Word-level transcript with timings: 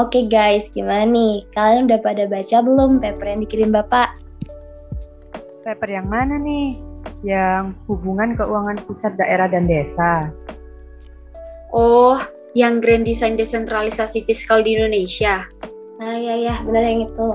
Oke 0.00 0.24
guys, 0.30 0.72
gimana 0.72 1.04
nih? 1.04 1.44
Kalian 1.52 1.90
udah 1.90 2.00
pada 2.00 2.24
baca 2.24 2.56
belum 2.64 3.02
paper 3.04 3.26
yang 3.28 3.40
dikirim 3.44 3.70
Bapak? 3.74 4.16
Paper 5.66 5.88
yang 5.90 6.08
mana 6.08 6.40
nih? 6.40 6.80
Yang 7.20 7.76
hubungan 7.84 8.32
keuangan 8.36 8.80
pusat 8.88 9.12
daerah 9.20 9.52
dan 9.52 9.68
desa. 9.68 10.32
Oh, 11.76 12.16
yang 12.56 12.80
Grand 12.80 13.04
Design 13.04 13.36
Desentralisasi 13.36 14.24
Fiskal 14.24 14.64
di 14.64 14.74
Indonesia. 14.74 15.44
Nah, 16.00 16.16
ya 16.16 16.34
ya, 16.34 16.56
benar 16.64 16.82
yang 16.82 17.06
itu. 17.06 17.30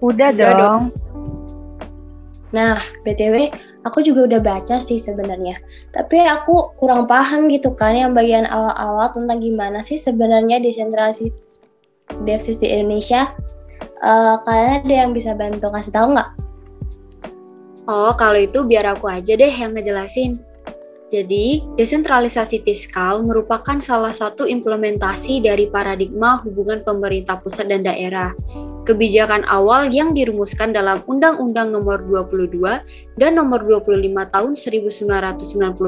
Udah, 0.00 0.32
Udah 0.32 0.52
dong. 0.56 0.82
Nah, 2.56 2.80
BTW, 3.04 3.52
aku 3.84 4.00
juga 4.00 4.26
udah 4.26 4.40
baca 4.40 4.76
sih 4.80 4.96
sebenarnya. 4.96 5.60
Tapi 5.92 6.24
aku 6.24 6.74
kurang 6.80 7.04
paham 7.04 7.46
gitu 7.52 7.76
kan 7.76 7.94
yang 7.94 8.16
bagian 8.16 8.48
awal-awal 8.48 9.08
tentang 9.12 9.44
gimana 9.44 9.84
sih 9.84 10.00
sebenarnya 10.00 10.58
desentralisasi 10.58 11.30
devsis 12.24 12.56
di 12.58 12.72
Indonesia. 12.72 13.32
Eh, 14.04 14.36
kalian 14.44 14.84
ada 14.84 14.94
yang 15.06 15.10
bisa 15.12 15.36
bantu 15.36 15.68
kasih 15.72 15.92
tahu 15.92 16.16
nggak? 16.16 16.30
Oh, 17.84 18.16
kalau 18.16 18.40
itu 18.40 18.64
biar 18.64 18.96
aku 18.96 19.12
aja 19.12 19.36
deh 19.36 19.52
yang 19.52 19.76
ngejelasin. 19.76 20.40
Jadi, 21.14 21.62
desentralisasi 21.78 22.66
fiskal 22.66 23.22
merupakan 23.22 23.78
salah 23.78 24.10
satu 24.10 24.50
implementasi 24.50 25.46
dari 25.46 25.70
paradigma 25.70 26.42
hubungan 26.42 26.82
pemerintah 26.82 27.38
pusat 27.38 27.70
dan 27.70 27.86
daerah. 27.86 28.34
Kebijakan 28.82 29.46
awal 29.46 29.94
yang 29.94 30.10
dirumuskan 30.10 30.74
dalam 30.74 31.06
Undang-Undang 31.06 31.70
Nomor 31.70 32.02
22 32.02 32.58
dan 33.14 33.38
Nomor 33.38 33.62
25 33.62 33.94
Tahun 34.10 34.52
1999 34.58 35.78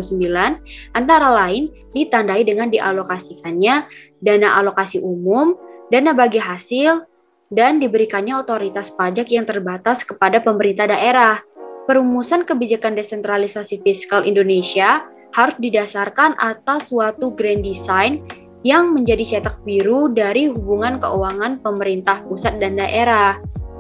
antara 0.95 1.29
lain 1.35 1.75
ditandai 1.91 2.47
dengan 2.47 2.71
dialokasikannya 2.71 3.75
dana 4.23 4.49
alokasi 4.63 5.03
umum, 5.03 5.59
dana 5.91 6.15
bagi 6.15 6.39
hasil, 6.39 7.03
dan 7.51 7.83
diberikannya 7.83 8.39
otoritas 8.39 8.95
pajak 8.95 9.27
yang 9.35 9.43
terbatas 9.43 10.07
kepada 10.07 10.39
pemerintah 10.39 10.87
daerah 10.87 11.43
perumusan 11.91 12.47
kebijakan 12.47 12.95
desentralisasi 12.95 13.83
fiskal 13.83 14.23
Indonesia 14.23 15.03
harus 15.37 15.53
didasarkan 15.61 16.33
atas 16.41 16.89
suatu 16.89 17.37
grand 17.37 17.61
design 17.61 18.25
yang 18.65 18.97
menjadi 18.97 19.37
cetak 19.37 19.61
biru 19.69 20.09
dari 20.09 20.49
hubungan 20.49 20.97
keuangan 20.97 21.61
pemerintah 21.61 22.25
pusat 22.25 22.57
dan 22.57 22.81
daerah. 22.81 23.37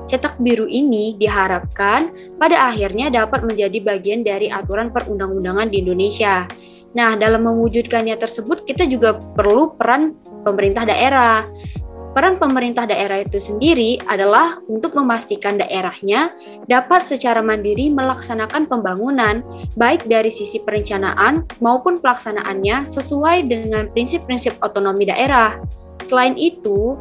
Cetak 0.07 0.39
biru 0.39 0.71
ini 0.71 1.19
diharapkan 1.19 2.15
pada 2.39 2.71
akhirnya 2.71 3.11
dapat 3.11 3.43
menjadi 3.43 3.83
bagian 3.83 4.23
dari 4.23 4.47
aturan 4.53 4.95
perundang-undangan 4.95 5.73
di 5.73 5.83
Indonesia. 5.83 6.47
Nah, 6.95 7.19
dalam 7.19 7.43
mewujudkannya 7.43 8.15
tersebut 8.15 8.63
kita 8.69 8.87
juga 8.87 9.19
perlu 9.19 9.75
peran 9.75 10.15
pemerintah 10.47 10.87
daerah. 10.87 11.43
Peran 12.17 12.41
pemerintah 12.41 12.89
daerah 12.89 13.21
itu 13.21 13.37
sendiri 13.37 14.01
adalah 14.09 14.57
untuk 14.73 14.97
memastikan 14.97 15.61
daerahnya 15.61 16.33
dapat 16.65 17.05
secara 17.05 17.45
mandiri 17.45 17.93
melaksanakan 17.93 18.65
pembangunan, 18.65 19.45
baik 19.77 20.09
dari 20.09 20.33
sisi 20.33 20.57
perencanaan 20.65 21.45
maupun 21.61 22.01
pelaksanaannya 22.01 22.89
sesuai 22.89 23.53
dengan 23.53 23.93
prinsip-prinsip 23.93 24.57
otonomi 24.65 25.05
daerah. 25.05 25.61
Selain 26.01 26.33
itu, 26.41 26.97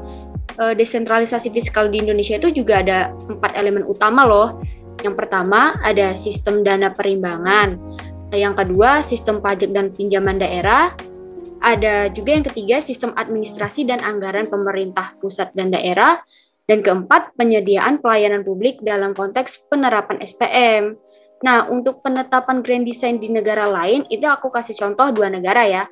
eh, 0.60 0.76
desentralisasi 0.76 1.48
fiskal 1.48 1.88
di 1.88 2.04
Indonesia 2.04 2.36
itu 2.36 2.52
juga 2.52 2.84
ada 2.84 3.16
empat 3.32 3.56
elemen 3.56 3.88
utama 3.88 4.28
loh. 4.28 4.60
Yang 5.00 5.16
pertama 5.16 5.80
ada 5.80 6.12
sistem 6.20 6.60
dana 6.60 6.92
perimbangan, 6.92 7.80
yang 8.36 8.52
kedua 8.52 9.00
sistem 9.00 9.40
pajak 9.40 9.72
dan 9.72 9.96
pinjaman 9.96 10.44
daerah, 10.44 10.92
ada 11.64 12.10
juga 12.12 12.36
yang 12.36 12.46
ketiga 12.46 12.78
sistem 12.84 13.16
administrasi 13.16 13.88
dan 13.88 14.04
anggaran 14.04 14.48
pemerintah 14.50 15.16
pusat 15.20 15.52
dan 15.56 15.72
daerah. 15.72 16.20
Dan 16.66 16.82
keempat, 16.82 17.38
penyediaan 17.38 18.02
pelayanan 18.02 18.42
publik 18.42 18.82
dalam 18.82 19.14
konteks 19.14 19.70
penerapan 19.70 20.18
SPM. 20.18 20.98
Nah, 21.46 21.70
untuk 21.70 22.02
penetapan 22.02 22.66
grand 22.66 22.82
design 22.82 23.22
di 23.22 23.30
negara 23.30 23.70
lain, 23.70 24.02
itu 24.10 24.26
aku 24.26 24.50
kasih 24.50 24.74
contoh 24.74 25.14
dua 25.14 25.30
negara 25.30 25.62
ya. 25.70 25.86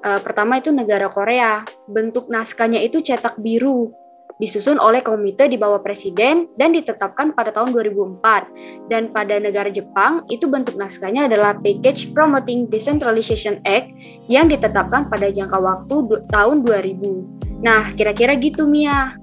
E, 0.00 0.10
pertama 0.24 0.56
itu 0.56 0.72
negara 0.72 1.12
Korea. 1.12 1.68
Bentuk 1.84 2.32
naskahnya 2.32 2.80
itu 2.80 3.04
cetak 3.04 3.36
biru 3.44 3.92
disusun 4.36 4.76
oleh 4.76 5.00
komite 5.00 5.48
di 5.48 5.56
bawah 5.56 5.80
presiden 5.80 6.48
dan 6.60 6.76
ditetapkan 6.76 7.32
pada 7.32 7.52
tahun 7.52 7.72
2004. 7.72 8.92
Dan 8.92 9.10
pada 9.12 9.40
negara 9.40 9.72
Jepang, 9.72 10.24
itu 10.28 10.44
bentuk 10.44 10.76
naskahnya 10.76 11.28
adalah 11.28 11.56
Package 11.56 12.12
Promoting 12.12 12.68
Decentralization 12.68 13.60
Act 13.64 13.92
yang 14.28 14.52
ditetapkan 14.52 15.08
pada 15.08 15.32
jangka 15.32 15.56
waktu 15.56 15.96
tahun 16.28 16.64
2000. 16.64 17.64
Nah, 17.64 17.96
kira-kira 17.96 18.36
gitu 18.36 18.68
Mia. 18.68 19.16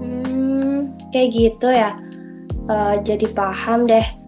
Hmm, 0.00 0.96
kayak 1.12 1.28
gitu 1.36 1.68
ya. 1.68 2.00
Uh, 2.64 2.96
jadi 3.04 3.28
paham 3.36 3.84
deh. 3.84 4.23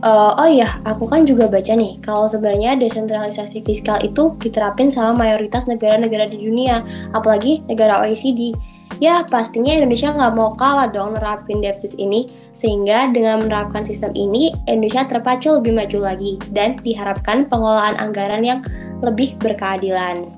Uh, 0.00 0.32
oh 0.40 0.48
iya, 0.48 0.80
aku 0.88 1.04
kan 1.04 1.28
juga 1.28 1.44
baca 1.44 1.76
nih, 1.76 2.00
kalau 2.00 2.24
sebenarnya 2.24 2.72
desentralisasi 2.80 3.60
fiskal 3.68 4.00
itu 4.00 4.32
diterapin 4.40 4.88
sama 4.88 5.12
mayoritas 5.12 5.68
negara-negara 5.68 6.24
di 6.24 6.40
dunia, 6.40 6.80
apalagi 7.12 7.60
negara 7.68 8.00
OECD. 8.08 8.56
Ya, 8.96 9.28
pastinya 9.28 9.76
Indonesia 9.76 10.08
nggak 10.08 10.32
mau 10.32 10.56
kalah 10.56 10.88
dong 10.88 11.20
nerapin 11.20 11.60
defisit 11.60 12.00
ini, 12.00 12.32
sehingga 12.56 13.12
dengan 13.12 13.44
menerapkan 13.44 13.84
sistem 13.84 14.16
ini, 14.16 14.56
Indonesia 14.64 15.04
terpacu 15.04 15.60
lebih 15.60 15.76
maju 15.76 15.98
lagi, 16.00 16.40
dan 16.48 16.80
diharapkan 16.80 17.44
pengelolaan 17.52 18.00
anggaran 18.00 18.40
yang 18.40 18.60
lebih 19.04 19.36
berkeadilan. 19.36 20.32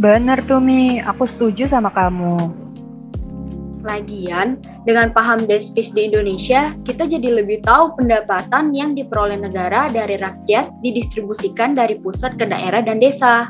Bener 0.00 0.40
tuh 0.48 0.56
Mi, 0.56 1.04
aku 1.04 1.28
setuju 1.36 1.68
sama 1.68 1.92
kamu. 1.92 2.67
Lagian, 3.88 4.60
dengan 4.84 5.08
paham 5.08 5.48
despis 5.48 5.88
di 5.96 6.12
Indonesia, 6.12 6.76
kita 6.84 7.08
jadi 7.08 7.40
lebih 7.40 7.64
tahu 7.64 7.96
pendapatan 7.96 8.76
yang 8.76 8.92
diperoleh 8.92 9.40
negara 9.40 9.88
dari 9.88 10.20
rakyat 10.20 10.68
didistribusikan 10.84 11.72
dari 11.72 11.96
pusat 11.96 12.36
ke 12.36 12.44
daerah 12.44 12.84
dan 12.84 13.00
desa. 13.00 13.48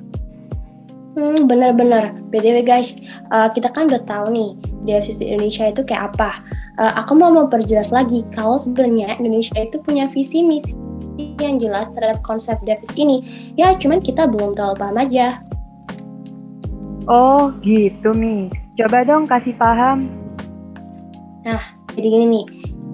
Hmm, 1.18 1.50
bener-bener. 1.50 2.14
BTW 2.30 2.62
guys, 2.62 3.02
uh, 3.34 3.50
kita 3.50 3.74
kan 3.74 3.90
udah 3.90 4.06
tahu 4.06 4.30
nih, 4.30 4.50
defisit 4.86 5.26
di 5.26 5.34
Indonesia 5.34 5.66
itu 5.66 5.82
kayak 5.82 6.14
apa. 6.14 6.30
Uh, 6.78 7.02
aku 7.02 7.18
mau 7.18 7.34
memperjelas 7.34 7.90
lagi, 7.90 8.22
kalau 8.30 8.54
sebenarnya 8.54 9.18
Indonesia 9.18 9.58
itu 9.58 9.82
punya 9.82 10.06
visi 10.06 10.46
misi 10.46 10.78
yang 11.42 11.58
jelas 11.58 11.90
terhadap 11.90 12.22
konsep 12.22 12.54
defisit 12.62 12.94
ini. 12.94 13.50
Ya, 13.58 13.74
cuman 13.74 13.98
kita 13.98 14.30
belum 14.30 14.54
terlalu 14.54 14.78
paham 14.78 14.96
aja. 15.02 15.42
Oh, 17.08 17.50
gitu 17.64 18.12
Mi. 18.14 18.52
Coba 18.78 19.02
dong 19.02 19.26
kasih 19.26 19.56
paham. 19.58 20.17
Nah, 21.48 21.64
jadi 21.96 22.06
gini 22.12 22.26
nih, 22.28 22.46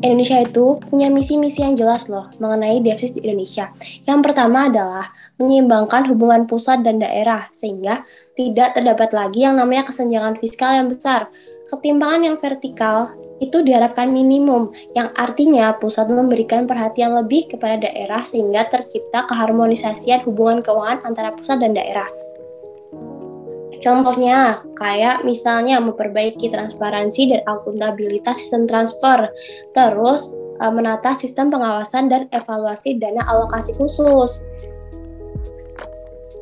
Indonesia 0.06 0.38
itu 0.46 0.78
punya 0.86 1.10
misi-misi 1.10 1.66
yang 1.66 1.74
jelas 1.74 2.06
loh 2.06 2.30
mengenai 2.38 2.78
defisit 2.78 3.18
di 3.18 3.26
Indonesia. 3.26 3.74
Yang 4.06 4.20
pertama 4.30 4.70
adalah 4.70 5.10
menyeimbangkan 5.42 6.06
hubungan 6.06 6.46
pusat 6.46 6.86
dan 6.86 7.02
daerah 7.02 7.50
sehingga 7.50 8.06
tidak 8.38 8.78
terdapat 8.78 9.10
lagi 9.10 9.42
yang 9.42 9.58
namanya 9.58 9.90
kesenjangan 9.90 10.38
fiskal 10.38 10.70
yang 10.70 10.86
besar. 10.86 11.26
Ketimpangan 11.66 12.22
yang 12.22 12.36
vertikal 12.38 13.10
itu 13.42 13.64
diharapkan 13.66 14.14
minimum, 14.14 14.70
yang 14.94 15.10
artinya 15.18 15.74
pusat 15.74 16.06
memberikan 16.06 16.70
perhatian 16.70 17.18
lebih 17.18 17.50
kepada 17.50 17.82
daerah 17.82 18.22
sehingga 18.22 18.70
tercipta 18.70 19.26
keharmonisasian 19.26 20.22
hubungan 20.22 20.62
keuangan 20.62 21.02
antara 21.02 21.34
pusat 21.34 21.58
dan 21.58 21.74
daerah. 21.74 22.06
Contohnya, 23.84 24.64
kayak 24.80 25.28
misalnya 25.28 25.76
memperbaiki 25.76 26.48
transparansi 26.48 27.36
dan 27.36 27.40
akuntabilitas 27.44 28.40
sistem 28.40 28.64
transfer, 28.64 29.28
terus 29.76 30.32
uh, 30.64 30.72
menata 30.72 31.12
sistem 31.12 31.52
pengawasan 31.52 32.08
dan 32.08 32.24
evaluasi 32.32 32.96
dana 32.96 33.20
alokasi 33.28 33.76
khusus. 33.76 34.48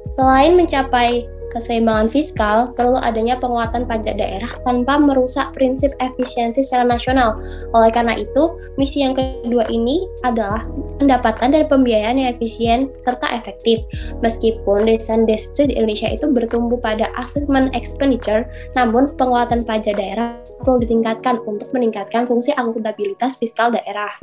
Selain 0.06 0.54
mencapai 0.54 1.26
keseimbangan 1.52 2.08
fiskal, 2.08 2.72
perlu 2.72 2.96
adanya 2.96 3.37
penguatan 3.37 3.84
pajak 3.84 4.16
daerah 4.16 4.49
tanpa 4.64 4.96
merusak 4.96 5.52
prinsip 5.52 5.93
efisiensi 6.00 6.64
secara 6.64 6.88
nasional. 6.88 7.37
Oleh 7.76 7.93
karena 7.93 8.16
itu, 8.16 8.56
misi 8.81 9.04
yang 9.04 9.12
kedua 9.12 9.69
ini 9.69 10.08
adalah 10.25 10.64
pendapatan 10.96 11.52
dan 11.52 11.69
pembiayaan 11.69 12.16
yang 12.16 12.32
efisien 12.32 12.88
serta 13.04 13.28
efektif. 13.37 13.84
Meskipun 14.25 14.88
desain 14.88 15.28
defisit 15.28 15.69
di 15.69 15.76
Indonesia 15.76 16.08
itu 16.08 16.32
bertumbuh 16.32 16.81
pada 16.81 17.12
assessment 17.20 17.76
expenditure, 17.76 18.48
namun 18.72 19.12
penguatan 19.20 19.62
pajak 19.62 20.00
daerah 20.00 20.40
perlu 20.64 20.81
ditingkatkan 20.81 21.38
untuk 21.44 21.69
meningkatkan 21.76 22.25
fungsi 22.25 22.56
akuntabilitas 22.56 23.37
fiskal 23.37 23.69
daerah. 23.69 24.16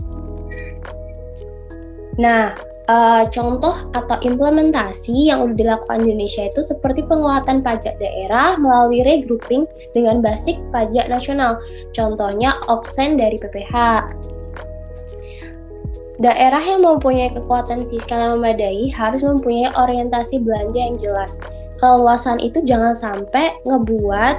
Nah, 2.19 2.51
uh, 2.89 3.23
contoh 3.29 3.75
atau 3.93 4.17
implementasi 4.25 5.29
yang 5.29 5.45
sudah 5.45 5.57
dilakukan 5.57 6.01
di 6.01 6.11
Indonesia 6.11 6.49
itu 6.49 6.61
seperti 6.65 7.05
penguatan 7.05 7.61
pajak 7.61 7.95
daerah 8.01 8.57
melalui 8.57 9.05
regrouping 9.05 9.69
dengan 9.93 10.19
basic 10.25 10.57
pajak 10.73 11.05
nasional. 11.07 11.61
Contohnya 11.93 12.57
opsen 12.65 13.15
dari 13.21 13.37
PPH. 13.37 14.09
Daerah 16.19 16.59
yang 16.59 16.83
mempunyai 16.83 17.31
kekuatan 17.31 17.87
fiskal 17.87 18.19
yang 18.19 18.33
memadai 18.43 18.91
harus 18.91 19.23
mempunyai 19.23 19.71
orientasi 19.77 20.41
belanja 20.41 20.79
yang 20.81 20.97
jelas. 20.97 21.37
keluasan 21.79 22.43
itu 22.43 22.59
jangan 22.67 22.91
sampai 22.91 23.55
ngebuat 23.63 24.35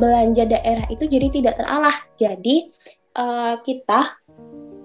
belanja 0.00 0.48
daerah 0.48 0.88
itu 0.88 1.04
jadi 1.04 1.28
tidak 1.28 1.60
terarah. 1.60 1.92
Jadi 2.16 2.72
uh, 3.12 3.60
kita 3.60 4.17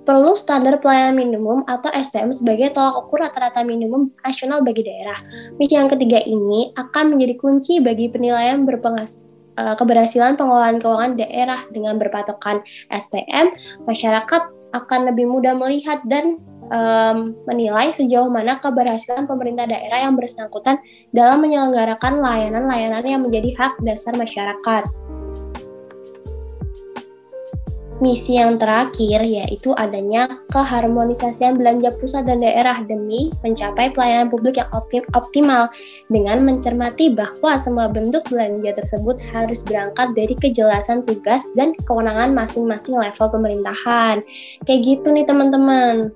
perlu 0.03 0.35
standar 0.35 0.83
pelayanan 0.83 1.15
minimum 1.15 1.63
atau 1.63 1.87
SPM 1.91 2.29
sebagai 2.35 2.75
tolak 2.75 3.07
ukur 3.07 3.23
rata-rata 3.23 3.63
minimum 3.63 4.11
nasional 4.23 4.61
bagi 4.61 4.83
daerah. 4.83 5.19
Misi 5.55 5.79
yang 5.79 5.87
ketiga 5.87 6.19
ini 6.23 6.75
akan 6.75 7.15
menjadi 7.15 7.39
kunci 7.39 7.79
bagi 7.79 8.11
penilaian 8.11 8.67
berpenghas 8.67 9.23
uh, 9.57 9.75
keberhasilan 9.79 10.35
pengelolaan 10.35 10.77
keuangan 10.83 11.13
daerah 11.15 11.63
dengan 11.71 11.95
berpatokan 11.97 12.61
SPM, 12.91 13.55
masyarakat 13.87 14.41
akan 14.73 14.99
lebih 15.13 15.29
mudah 15.29 15.53
melihat 15.55 16.01
dan 16.09 16.41
um, 16.73 17.37
menilai 17.45 17.93
sejauh 17.93 18.27
mana 18.27 18.57
keberhasilan 18.57 19.29
pemerintah 19.29 19.69
daerah 19.69 20.09
yang 20.09 20.17
bersangkutan 20.17 20.81
dalam 21.13 21.39
menyelenggarakan 21.45 22.19
layanan-layanan 22.19 23.05
yang 23.05 23.21
menjadi 23.21 23.53
hak 23.57 23.73
dasar 23.85 24.17
masyarakat. 24.17 24.83
Misi 28.03 28.35
yang 28.35 28.59
terakhir 28.59 29.23
yaitu 29.23 29.71
adanya 29.79 30.27
keharmonisasian 30.51 31.55
belanja 31.55 31.95
pusat 31.95 32.27
dan 32.27 32.43
daerah 32.43 32.83
demi 32.83 33.31
mencapai 33.39 33.95
pelayanan 33.95 34.27
publik 34.27 34.59
yang 34.59 34.67
optimal 35.15 35.71
dengan 36.11 36.43
mencermati 36.43 37.15
bahwa 37.15 37.55
semua 37.55 37.87
bentuk 37.87 38.27
belanja 38.27 38.75
tersebut 38.75 39.23
harus 39.31 39.63
berangkat 39.63 40.11
dari 40.19 40.35
kejelasan 40.35 41.07
tugas 41.07 41.47
dan 41.55 41.71
kewenangan 41.87 42.35
masing-masing 42.35 42.99
level 42.99 43.31
pemerintahan. 43.31 44.19
Kayak 44.67 44.79
gitu 44.83 45.07
nih 45.07 45.23
teman-teman. 45.23 46.11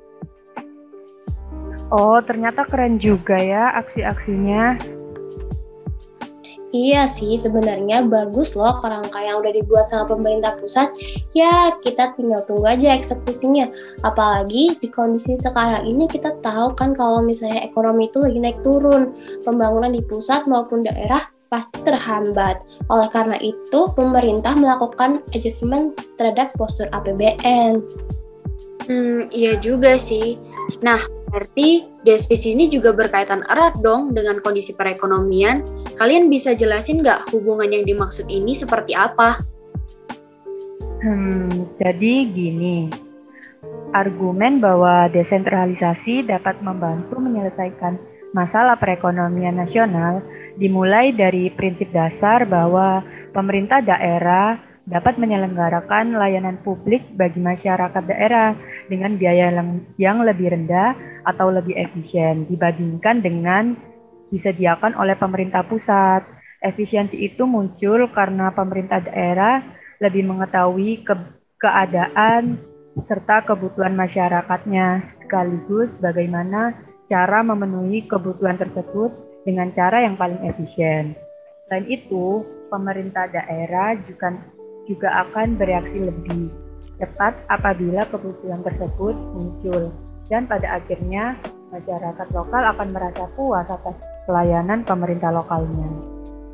Oh, 1.88 2.20
ternyata 2.20 2.68
keren 2.68 3.00
juga 3.00 3.40
ya 3.40 3.72
aksi-aksinya. 3.80 4.97
Iya 6.78 7.10
sih, 7.10 7.34
sebenarnya 7.42 8.06
bagus 8.06 8.54
loh 8.54 8.78
kerangka 8.78 9.18
yang 9.18 9.42
udah 9.42 9.50
dibuat 9.50 9.90
sama 9.90 10.14
pemerintah 10.14 10.54
pusat. 10.62 10.94
Ya, 11.34 11.74
kita 11.82 12.14
tinggal 12.14 12.46
tunggu 12.46 12.70
aja 12.70 12.94
eksekusinya. 12.94 13.66
Apalagi 14.06 14.78
di 14.78 14.86
kondisi 14.94 15.34
sekarang 15.42 15.90
ini 15.90 16.06
kita 16.06 16.38
tahu 16.46 16.78
kan 16.78 16.94
kalau 16.94 17.26
misalnya 17.26 17.66
ekonomi 17.66 18.14
itu 18.14 18.22
lagi 18.22 18.38
naik 18.38 18.62
turun. 18.62 19.18
Pembangunan 19.42 19.90
di 19.90 20.06
pusat 20.06 20.46
maupun 20.46 20.86
daerah 20.86 21.26
pasti 21.50 21.82
terhambat. 21.82 22.62
Oleh 22.94 23.10
karena 23.10 23.42
itu, 23.42 23.90
pemerintah 23.98 24.54
melakukan 24.54 25.26
adjustment 25.34 25.98
terhadap 26.22 26.54
postur 26.62 26.86
APBN. 26.94 27.82
Hmm, 28.86 29.26
iya 29.34 29.58
juga 29.58 29.98
sih. 29.98 30.38
Nah, 30.86 31.02
berarti 31.34 31.90
desvis 32.08 32.48
ini 32.48 32.72
juga 32.72 32.96
berkaitan 32.96 33.44
erat 33.52 33.76
dong 33.84 34.16
dengan 34.16 34.40
kondisi 34.40 34.72
perekonomian. 34.72 35.60
Kalian 36.00 36.32
bisa 36.32 36.56
jelasin 36.56 37.04
nggak 37.04 37.36
hubungan 37.36 37.68
yang 37.68 37.84
dimaksud 37.84 38.32
ini 38.32 38.56
seperti 38.56 38.96
apa? 38.96 39.44
Hmm, 41.04 41.68
jadi 41.84 42.14
gini, 42.32 42.88
argumen 43.92 44.64
bahwa 44.64 45.12
desentralisasi 45.12 46.24
dapat 46.32 46.56
membantu 46.64 47.20
menyelesaikan 47.20 48.00
masalah 48.32 48.80
perekonomian 48.80 49.60
nasional 49.60 50.24
dimulai 50.56 51.12
dari 51.12 51.52
prinsip 51.54 51.92
dasar 51.92 52.48
bahwa 52.48 53.04
pemerintah 53.36 53.84
daerah 53.84 54.58
dapat 54.88 55.20
menyelenggarakan 55.20 56.16
layanan 56.16 56.56
publik 56.64 57.04
bagi 57.20 57.44
masyarakat 57.44 58.04
daerah 58.08 58.56
dengan 58.88 59.20
biaya 59.20 59.52
yang 60.00 60.24
lebih 60.24 60.56
rendah 60.56 60.96
atau 61.28 61.52
lebih 61.52 61.76
efisien 61.76 62.48
dibandingkan 62.48 63.20
dengan 63.20 63.76
disediakan 64.32 64.96
oleh 64.96 65.20
pemerintah 65.20 65.68
pusat. 65.68 66.24
Efisiensi 66.64 67.20
itu 67.22 67.46
muncul 67.46 68.10
karena 68.16 68.50
pemerintah 68.56 69.04
daerah 69.04 69.62
lebih 70.02 70.26
mengetahui 70.26 71.06
ke 71.06 71.14
keadaan 71.62 72.58
serta 73.06 73.46
kebutuhan 73.46 73.94
masyarakatnya, 73.94 75.06
sekaligus 75.22 75.92
bagaimana 76.02 76.74
cara 77.06 77.46
memenuhi 77.46 78.10
kebutuhan 78.10 78.58
tersebut 78.58 79.14
dengan 79.46 79.70
cara 79.78 80.02
yang 80.02 80.18
paling 80.18 80.42
efisien. 80.50 81.14
Selain 81.70 81.86
itu, 81.86 82.42
pemerintah 82.74 83.30
daerah 83.30 83.94
juga 84.10 84.34
juga 84.90 85.10
akan 85.28 85.60
bereaksi 85.60 86.00
lebih 86.00 86.50
cepat 86.98 87.38
apabila 87.52 88.08
kebutuhan 88.10 88.66
tersebut 88.66 89.14
muncul 89.36 89.94
dan 90.28 90.48
pada 90.48 90.80
akhirnya 90.80 91.40
masyarakat 91.72 92.28
lokal 92.32 92.64
akan 92.76 92.88
merasa 92.96 93.24
puas 93.36 93.68
atas 93.68 93.96
pelayanan 94.24 94.84
pemerintah 94.88 95.32
lokalnya. 95.32 95.88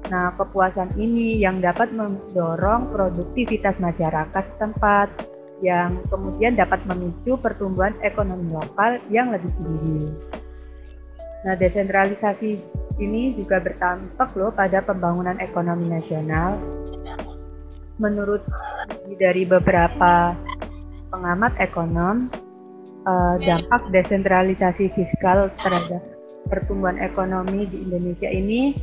Nah, 0.10 0.36
kepuasan 0.36 0.94
ini 1.00 1.42
yang 1.42 1.64
dapat 1.64 1.94
mendorong 1.94 2.92
produktivitas 2.92 3.78
masyarakat 3.80 4.44
setempat 4.56 5.10
yang 5.64 6.04
kemudian 6.12 6.60
dapat 6.60 6.84
memicu 6.84 7.40
pertumbuhan 7.40 7.96
ekonomi 8.04 8.52
lokal 8.52 9.00
yang 9.08 9.32
lebih 9.32 9.50
tinggi. 9.56 10.12
Nah, 11.48 11.56
desentralisasi 11.56 12.60
ini 13.00 13.36
juga 13.36 13.64
bertampak 13.64 14.36
loh 14.36 14.52
pada 14.52 14.84
pembangunan 14.84 15.40
ekonomi 15.40 15.88
nasional 15.88 16.60
menurut 18.02 18.42
dari 19.22 19.46
beberapa 19.46 20.34
pengamat 21.14 21.54
ekonom, 21.62 22.28
uh, 23.08 23.36
dampak 23.40 23.82
desentralisasi 23.92 24.92
fiskal 24.92 25.52
terhadap 25.60 26.02
pertumbuhan 26.48 27.00
ekonomi 27.00 27.68
di 27.70 27.88
Indonesia 27.88 28.30
ini 28.30 28.76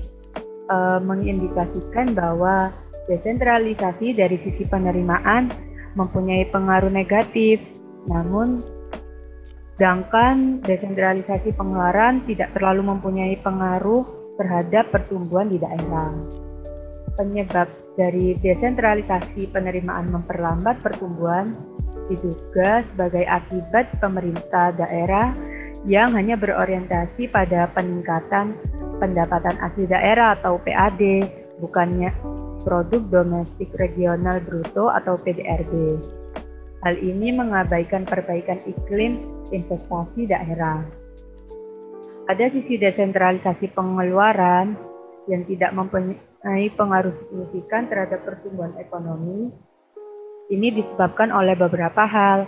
uh, 0.72 0.98
mengindikasikan 1.02 2.16
bahwa 2.16 2.72
desentralisasi 3.08 4.14
dari 4.14 4.36
sisi 4.40 4.64
penerimaan 4.68 5.50
mempunyai 5.98 6.46
pengaruh 6.54 6.92
negatif, 6.92 7.58
namun 8.06 8.62
sedangkan 9.74 10.60
desentralisasi 10.62 11.56
pengeluaran 11.56 12.22
tidak 12.28 12.52
terlalu 12.54 12.84
mempunyai 12.84 13.34
pengaruh 13.40 14.04
terhadap 14.36 14.92
pertumbuhan 14.92 15.50
di 15.50 15.58
daerah. 15.58 16.12
Penyebab 17.18 17.68
dari 17.98 18.38
desentralisasi 18.38 19.50
penerimaan 19.50 20.08
memperlambat 20.08 20.80
pertumbuhan 20.80 21.52
diduga 22.10 22.82
sebagai 22.92 23.22
akibat 23.24 23.86
pemerintah 24.02 24.74
daerah 24.74 25.30
yang 25.86 26.12
hanya 26.12 26.36
berorientasi 26.36 27.30
pada 27.30 27.70
peningkatan 27.72 28.58
pendapatan 29.00 29.56
asli 29.64 29.88
daerah 29.88 30.36
atau 30.36 30.60
PAD, 30.60 31.24
bukannya 31.62 32.12
produk 32.60 33.00
domestik 33.08 33.72
regional 33.80 34.42
bruto 34.44 34.92
atau 34.92 35.16
PDRB. 35.16 35.72
Hal 36.84 36.96
ini 37.00 37.32
mengabaikan 37.32 38.04
perbaikan 38.04 38.60
iklim 38.64 39.44
investasi 39.52 40.28
daerah. 40.28 40.84
Ada 42.28 42.52
sisi 42.52 42.76
desentralisasi 42.76 43.72
pengeluaran 43.72 44.76
yang 45.28 45.44
tidak 45.44 45.76
mempunyai 45.76 46.72
pengaruh 46.76 47.12
signifikan 47.26 47.88
terhadap 47.90 48.24
pertumbuhan 48.24 48.72
ekonomi. 48.80 49.52
Ini 50.50 50.74
disebabkan 50.74 51.30
oleh 51.30 51.54
beberapa 51.54 52.02
hal, 52.10 52.42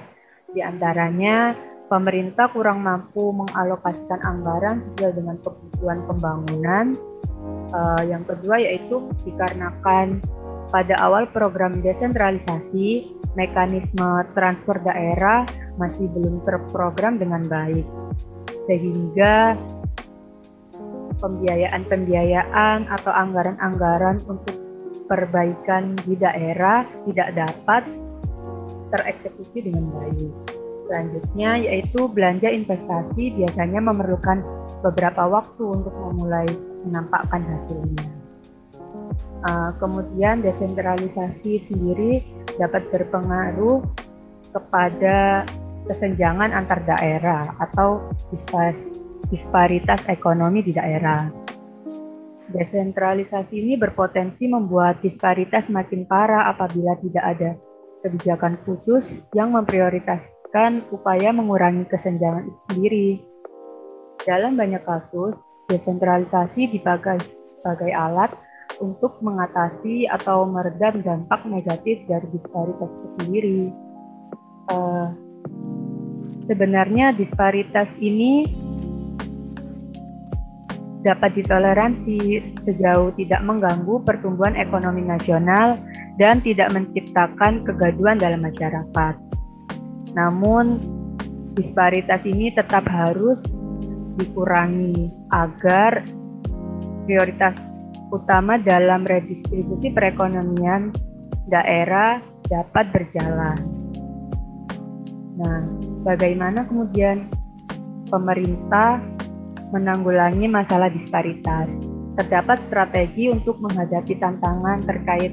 di 0.51 0.59
antaranya 0.59 1.55
pemerintah 1.87 2.51
kurang 2.51 2.83
mampu 2.83 3.31
mengalokasikan 3.31 4.19
anggaran 4.27 4.83
sesuai 4.99 5.13
dengan 5.15 5.37
kebutuhan 5.39 5.99
pembangunan. 6.11 6.87
Uh, 7.71 8.03
yang 8.07 8.27
kedua 8.27 8.59
yaitu 8.59 9.07
dikarenakan 9.23 10.19
pada 10.71 10.95
awal 10.99 11.31
program 11.31 11.79
desentralisasi, 11.79 13.15
mekanisme 13.39 14.27
transfer 14.35 14.83
daerah 14.83 15.47
masih 15.79 16.11
belum 16.11 16.43
terprogram 16.43 17.23
dengan 17.23 17.47
baik, 17.47 17.87
sehingga 18.67 19.55
pembiayaan-pembiayaan 21.23 22.91
atau 22.91 23.13
anggaran-anggaran 23.15 24.19
untuk 24.27 24.62
perbaikan 25.07 25.97
di 26.07 26.15
daerah 26.19 26.87
tidak 27.09 27.29
dapat 27.37 27.83
tereksekusi 28.93 29.71
dengan 29.71 29.89
baik. 29.97 30.33
Selanjutnya 30.87 31.51
yaitu 31.65 32.05
belanja 32.11 32.53
investasi 32.53 33.33
biasanya 33.39 33.81
memerlukan 33.81 34.45
beberapa 34.85 35.25
waktu 35.25 35.63
untuk 35.65 35.95
memulai 35.95 36.49
menampakkan 36.85 37.41
hasilnya. 37.41 38.07
Uh, 39.43 39.75
kemudian 39.83 40.45
desentralisasi 40.45 41.67
sendiri 41.67 42.23
dapat 42.61 42.87
berpengaruh 42.95 43.83
kepada 44.53 45.49
kesenjangan 45.91 46.55
antar 46.55 46.79
daerah 46.87 47.43
atau 47.59 48.07
disparitas 49.33 50.01
ekonomi 50.07 50.63
di 50.63 50.73
daerah. 50.77 51.42
Desentralisasi 52.53 53.55
ini 53.57 53.75
berpotensi 53.81 54.45
membuat 54.45 55.01
disparitas 55.01 55.65
makin 55.73 56.05
parah 56.05 56.53
apabila 56.53 56.93
tidak 57.01 57.25
ada 57.25 57.51
kebijakan 58.05 58.61
khusus 58.69 59.09
yang 59.33 59.57
memprioritaskan 59.57 60.85
upaya 60.93 61.33
mengurangi 61.33 61.89
kesenjangan 61.89 62.45
itu 62.45 62.61
sendiri. 62.69 63.09
Dalam 64.29 64.61
banyak 64.61 64.85
kasus, 64.85 65.33
desentralisasi 65.73 66.77
dipakai 66.77 67.17
sebagai 67.59 67.91
alat 67.97 68.37
untuk 68.85 69.17
mengatasi 69.25 70.05
atau 70.13 70.45
meredam 70.45 71.01
dampak 71.01 71.47
negatif 71.49 72.05
dari 72.05 72.27
disparitas 72.37 72.91
itu 72.91 73.09
sendiri. 73.23 73.61
Uh, 74.71 75.09
sebenarnya 76.47 77.17
disparitas 77.17 77.89
ini 77.99 78.47
dapat 81.03 81.35
ditoleransi 81.35 82.19
sejauh 82.63 83.11
tidak 83.19 83.43
mengganggu 83.43 84.03
pertumbuhan 84.07 84.55
ekonomi 84.55 85.03
nasional 85.03 85.79
dan 86.17 86.39
tidak 86.47 86.71
menciptakan 86.71 87.67
kegaduhan 87.67 88.19
dalam 88.23 88.43
masyarakat. 88.47 89.15
Namun, 90.15 90.79
disparitas 91.59 92.23
ini 92.23 92.55
tetap 92.55 92.87
harus 92.87 93.39
dikurangi 94.23 95.11
agar 95.35 96.07
prioritas 97.09 97.59
utama 98.13 98.61
dalam 98.61 99.03
redistribusi 99.09 99.91
perekonomian 99.91 100.93
daerah 101.49 102.21
dapat 102.47 102.93
berjalan. 102.93 103.59
Nah, 105.41 105.65
bagaimana 106.05 106.69
kemudian 106.69 107.27
pemerintah 108.13 109.01
menanggulangi 109.73 110.47
masalah 110.47 110.93
disparitas? 110.93 111.67
Terdapat 112.21 112.61
strategi 112.69 113.33
untuk 113.33 113.57
menghadapi 113.65 114.21
tantangan 114.21 114.85
terkait 114.85 115.33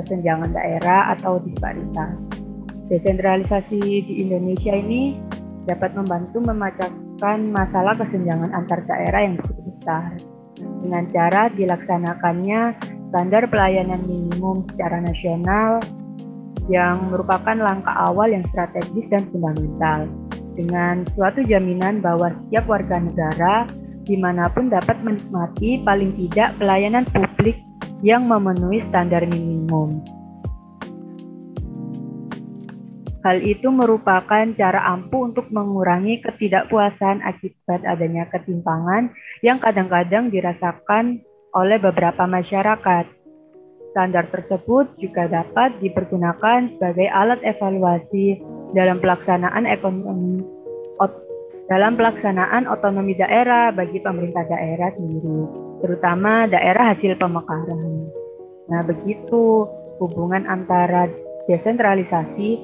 kesenjangan 0.00 0.50
daerah 0.56 1.12
atau 1.14 1.38
disparitas. 1.44 2.16
Desentralisasi 2.88 3.80
di 3.80 4.14
Indonesia 4.24 4.72
ini 4.72 5.20
dapat 5.68 5.96
membantu 5.96 6.40
memecahkan 6.44 7.38
masalah 7.52 7.96
kesenjangan 7.96 8.52
antar 8.52 8.84
daerah 8.84 9.20
yang 9.24 9.36
cukup 9.40 9.64
besar 9.76 10.10
dengan 10.56 11.04
cara 11.12 11.48
dilaksanakannya 11.52 12.60
standar 13.08 13.48
pelayanan 13.48 14.00
minimum 14.04 14.64
secara 14.72 15.00
nasional 15.00 15.80
yang 16.68 17.12
merupakan 17.12 17.56
langkah 17.56 17.92
awal 17.92 18.28
yang 18.28 18.44
strategis 18.48 19.04
dan 19.12 19.24
fundamental 19.28 20.08
dengan 20.54 21.06
suatu 21.14 21.42
jaminan 21.42 21.98
bahwa 22.00 22.30
setiap 22.30 22.64
warga 22.70 22.98
negara 23.02 23.66
di 24.04 24.16
mana 24.20 24.48
pun 24.52 24.68
dapat 24.68 25.00
menikmati 25.00 25.82
paling 25.82 26.12
tidak 26.14 26.54
pelayanan 26.60 27.04
publik 27.08 27.58
yang 28.04 28.28
memenuhi 28.28 28.84
standar 28.92 29.24
minimum. 29.24 30.04
Hal 33.24 33.40
itu 33.40 33.72
merupakan 33.72 34.44
cara 34.52 34.84
ampuh 34.92 35.32
untuk 35.32 35.48
mengurangi 35.48 36.20
ketidakpuasan 36.20 37.24
akibat 37.24 37.80
adanya 37.88 38.28
ketimpangan 38.28 39.08
yang 39.40 39.56
kadang-kadang 39.56 40.28
dirasakan 40.28 41.24
oleh 41.56 41.80
beberapa 41.80 42.28
masyarakat. 42.28 43.08
Standar 43.96 44.28
tersebut 44.28 44.92
juga 45.00 45.24
dapat 45.32 45.80
dipergunakan 45.80 46.76
sebagai 46.76 47.08
alat 47.08 47.40
evaluasi 47.40 48.44
dalam 48.74 48.98
pelaksanaan 48.98 49.64
ekonomi 49.70 50.42
dalam 51.64 51.96
pelaksanaan 51.96 52.68
otonomi 52.68 53.16
daerah 53.16 53.72
bagi 53.72 53.96
pemerintah 54.04 54.44
daerah 54.44 54.92
sendiri, 54.92 55.40
terutama 55.80 56.44
daerah 56.44 56.92
hasil 56.92 57.16
pemekaran. 57.16 58.12
Nah, 58.68 58.80
begitu 58.84 59.64
hubungan 59.96 60.44
antara 60.44 61.08
desentralisasi 61.48 62.60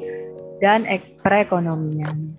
dan 0.60 0.84
perekonomian. 1.24 2.36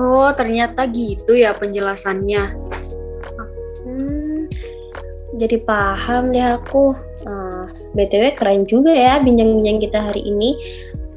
Oh, 0.00 0.32
ternyata 0.32 0.88
gitu 0.88 1.36
ya 1.36 1.52
penjelasannya. 1.52 2.42
Hmm, 3.84 4.48
jadi 5.36 5.60
paham 5.68 6.32
deh 6.32 6.56
aku. 6.56 6.96
Nah, 7.28 7.68
BTW 7.92 8.32
keren 8.32 8.64
juga 8.64 8.90
ya 8.90 9.20
bincang-bincang 9.20 9.84
kita 9.84 10.00
hari 10.00 10.24
ini. 10.24 10.56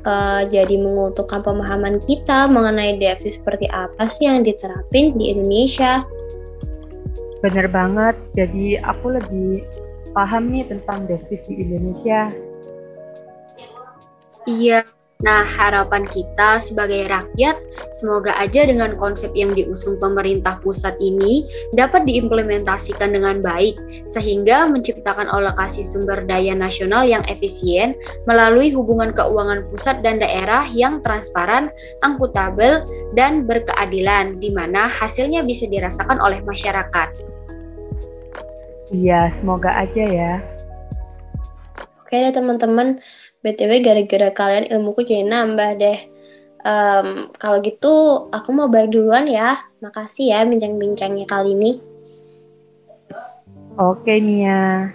Uh, 0.08 0.48
jadi 0.48 0.80
mengutuhkan 0.80 1.44
pemahaman 1.44 2.00
kita 2.00 2.48
mengenai 2.48 2.96
DFC 2.96 3.28
seperti 3.28 3.68
apa 3.76 4.08
sih 4.08 4.24
yang 4.24 4.40
diterapin 4.40 5.20
di 5.20 5.36
Indonesia. 5.36 6.08
Bener 7.44 7.68
banget, 7.68 8.16
jadi 8.32 8.80
aku 8.88 9.20
lebih 9.20 9.68
paham 10.16 10.48
nih 10.48 10.64
tentang 10.64 11.12
DFC 11.12 11.44
di 11.44 11.54
Indonesia. 11.60 12.32
Iya, 14.48 14.88
Nah, 15.26 15.42
harapan 15.42 16.06
kita 16.06 16.62
sebagai 16.62 17.10
rakyat, 17.10 17.58
semoga 17.90 18.38
aja 18.38 18.70
dengan 18.70 18.94
konsep 19.02 19.34
yang 19.34 19.58
diusung 19.58 19.98
pemerintah 19.98 20.62
pusat 20.62 20.94
ini 21.02 21.42
dapat 21.74 22.06
diimplementasikan 22.06 23.18
dengan 23.18 23.42
baik, 23.42 23.82
sehingga 24.06 24.70
menciptakan 24.70 25.26
alokasi 25.26 25.82
sumber 25.82 26.22
daya 26.22 26.54
nasional 26.54 27.02
yang 27.02 27.26
efisien 27.26 27.98
melalui 28.30 28.70
hubungan 28.70 29.10
keuangan 29.10 29.66
pusat 29.74 30.06
dan 30.06 30.22
daerah 30.22 30.70
yang 30.70 31.02
transparan, 31.02 31.74
angkutabel, 32.06 32.86
dan 33.18 33.50
berkeadilan, 33.50 34.38
di 34.38 34.54
mana 34.54 34.86
hasilnya 34.86 35.42
bisa 35.42 35.66
dirasakan 35.66 36.22
oleh 36.22 36.46
masyarakat. 36.46 37.10
Iya, 38.94 39.34
semoga 39.42 39.74
aja 39.74 40.06
ya. 40.06 40.34
Oke 42.08 42.24
deh 42.24 42.32
teman-teman, 42.32 43.04
BTW 43.46 43.86
gara-gara 43.86 44.30
kalian 44.34 44.66
ilmuku 44.74 45.06
jadi 45.06 45.26
nambah 45.26 45.70
deh. 45.78 46.00
Um, 46.68 47.32
kalau 47.38 47.64
gitu 47.64 48.28
aku 48.34 48.50
mau 48.52 48.68
balik 48.68 48.92
duluan 48.92 49.30
ya. 49.30 49.62
Makasih 49.80 50.34
ya 50.34 50.40
bincang-bincangnya 50.44 51.30
kali 51.30 51.54
ini. 51.54 51.72
Oke 53.78 54.18
Nia. 54.18 54.90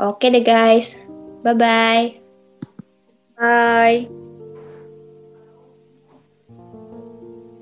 Oke 0.00 0.32
deh 0.32 0.40
guys. 0.46 0.96
Bye-bye. 1.42 2.20
Bye. 3.36 4.19